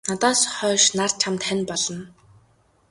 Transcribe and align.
Надаас 0.09 0.41
хойш 0.55 0.83
нар 0.97 1.11
чамд 1.21 1.41
хань 1.47 1.63
болно. 1.69 2.03